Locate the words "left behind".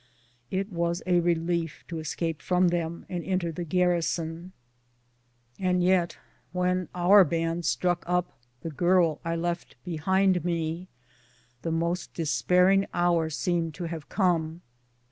9.35-10.43